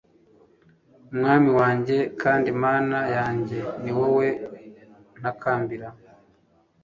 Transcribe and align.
Mwami 1.15 1.49
wanjye 1.59 1.97
kandi 2.21 2.47
Mana 2.63 2.99
yanjye 3.15 3.57
ni 3.83 3.91
wowe 3.97 4.27
ntakambira 5.19 5.87